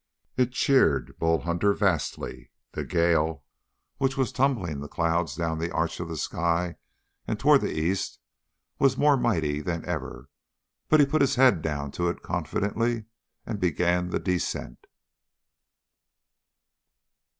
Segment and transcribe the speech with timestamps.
[0.35, 2.49] It cheered Bull Hunter vastly.
[2.71, 3.43] The gale,
[3.99, 6.77] which was tumbling the clouds down the arch of the sky
[7.27, 8.17] and toward the east,
[8.79, 10.27] was more mighty than ever,
[10.89, 13.05] but he put his head down to it confidently
[13.45, 14.87] and began the descent.